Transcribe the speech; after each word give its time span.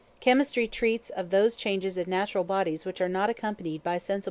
Chemistry 0.19 0.67
treats 0.67 1.11
of 1.11 1.29
those 1.29 1.55
changes 1.55 1.95
in 1.95 2.09
natural 2.09 2.43
bodies 2.43 2.85
which 2.85 3.01
are 3.01 3.07
not 3.09 3.29
accompanied 3.29 3.83
by 3.83 3.99
sensible 3.99 4.15
motions. 4.15 4.19